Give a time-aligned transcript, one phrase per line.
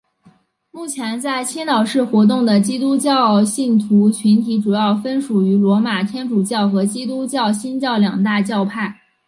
[0.71, 8.97] 目前在青岛市活动的基督教信徒群体主要分属于罗马天主教和基督教新教两大教派。